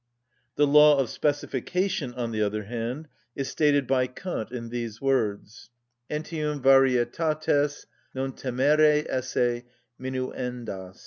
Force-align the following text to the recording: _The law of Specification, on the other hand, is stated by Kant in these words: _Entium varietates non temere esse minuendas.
_The 0.55 0.65
law 0.65 0.97
of 0.97 1.11
Specification, 1.11 2.15
on 2.15 2.31
the 2.31 2.41
other 2.41 2.63
hand, 2.63 3.07
is 3.35 3.49
stated 3.49 3.85
by 3.85 4.07
Kant 4.07 4.51
in 4.51 4.69
these 4.69 4.99
words: 4.99 5.69
_Entium 6.09 6.59
varietates 6.59 7.85
non 8.15 8.33
temere 8.33 9.05
esse 9.07 9.61
minuendas. 10.01 10.97